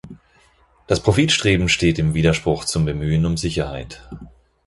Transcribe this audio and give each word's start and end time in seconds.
Das 0.87 0.99
Profitstreben 1.03 1.69
steht 1.69 1.99
im 1.99 2.15
Widerspruch 2.15 2.65
zum 2.65 2.85
Bemühen 2.85 3.23
um 3.23 3.37
Sicherheit. 3.37 4.01